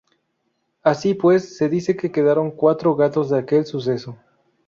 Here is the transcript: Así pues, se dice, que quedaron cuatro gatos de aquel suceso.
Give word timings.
Así 0.81 1.13
pues, 1.13 1.55
se 1.57 1.69
dice, 1.69 1.95
que 1.95 2.11
quedaron 2.11 2.49
cuatro 2.49 2.95
gatos 2.95 3.29
de 3.29 3.37
aquel 3.37 3.67
suceso. 3.67 4.17